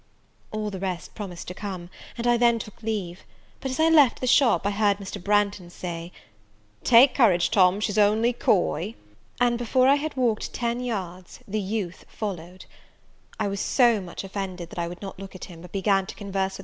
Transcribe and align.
All 0.49 0.71
the 0.71 0.79
rest 0.79 1.13
promised 1.13 1.47
to 1.49 1.53
come, 1.53 1.91
and 2.17 2.25
I 2.25 2.35
then 2.35 2.57
took 2.57 2.81
leave; 2.81 3.23
but, 3.59 3.69
as 3.69 3.79
I 3.79 3.89
left 3.89 4.19
the 4.19 4.25
shop, 4.25 4.65
I 4.65 4.71
heard 4.71 4.97
Mr. 4.97 5.21
Branghton 5.23 5.69
say, 5.69 6.11
"Take 6.83 7.13
courage, 7.13 7.51
Tom, 7.51 7.79
she's 7.79 7.99
only 7.99 8.33
coy." 8.33 8.95
And, 9.39 9.59
before 9.59 9.87
I 9.87 9.97
had 9.97 10.17
walked 10.17 10.53
ten 10.53 10.79
yards, 10.79 11.41
the 11.47 11.59
youth 11.59 12.05
followed. 12.07 12.65
I 13.39 13.47
was 13.47 13.59
so 13.59 14.01
much 14.01 14.23
offended 14.23 14.71
that 14.71 14.79
I 14.79 14.87
would 14.87 15.03
not 15.03 15.19
look 15.19 15.35
at 15.35 15.45
him, 15.45 15.61
but 15.61 15.71
began 15.71 16.07
to 16.07 16.15
converse 16.15 16.53
with 16.53 16.59
M. 16.59 16.59